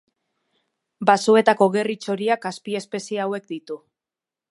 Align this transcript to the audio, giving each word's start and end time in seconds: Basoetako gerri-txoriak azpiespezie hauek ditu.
Basoetako 1.09 1.67
gerri-txoriak 1.75 2.47
azpiespezie 2.51 3.21
hauek 3.27 3.47
ditu. 3.53 3.79